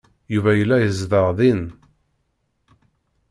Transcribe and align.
Yuba 0.33 0.51
yella 0.59 0.77
yezdeɣ 0.79 1.27
din. 1.37 1.61